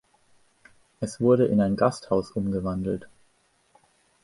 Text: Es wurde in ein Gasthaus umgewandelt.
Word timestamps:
Es 0.99 1.19
wurde 1.21 1.45
in 1.45 1.61
ein 1.61 1.75
Gasthaus 1.75 2.31
umgewandelt. 2.31 3.07